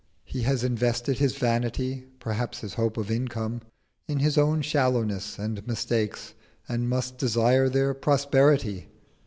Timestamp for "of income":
2.97-3.61